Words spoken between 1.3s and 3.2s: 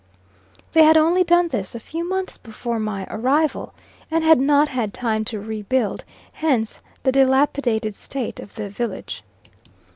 this a few months before my